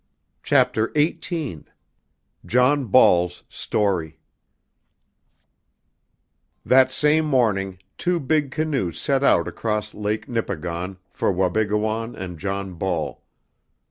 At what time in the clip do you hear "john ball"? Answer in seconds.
12.39-13.23